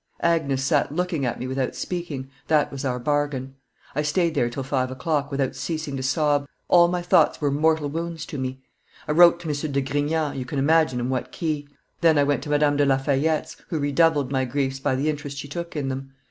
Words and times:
Agnes 0.23 0.63
sat 0.63 0.91
looking 0.91 1.27
at 1.27 1.39
me 1.39 1.45
without 1.45 1.75
speaking: 1.75 2.27
that 2.47 2.71
was 2.71 2.83
our 2.83 2.97
bargain. 2.97 3.53
I 3.93 4.01
staid 4.01 4.33
there 4.33 4.49
till 4.49 4.63
five 4.63 4.89
o'clock, 4.89 5.29
without 5.29 5.55
ceasing 5.55 5.95
to 5.95 6.01
sob: 6.01 6.47
all 6.67 6.87
my 6.87 7.03
thoughts 7.03 7.39
were 7.39 7.51
mortal, 7.51 7.87
wounds 7.87 8.25
to 8.25 8.39
me. 8.39 8.63
I 9.07 9.11
wrote 9.11 9.39
to 9.41 9.47
M. 9.49 9.71
de 9.71 9.79
Grignan, 9.79 10.35
you 10.39 10.45
can 10.45 10.57
imagine 10.57 10.99
in 10.99 11.11
what 11.11 11.31
key. 11.31 11.67
Then 11.99 12.17
I 12.17 12.23
went 12.23 12.41
to 12.45 12.49
Madame 12.49 12.77
de 12.77 12.85
La 12.87 12.97
Fayette's, 12.97 13.57
who 13.67 13.77
redoubled 13.77 14.31
my 14.31 14.43
griefs 14.43 14.79
by 14.79 14.95
the 14.95 15.07
interest 15.07 15.37
she 15.37 15.47
took 15.47 15.75
in 15.75 15.89
them. 15.89 16.13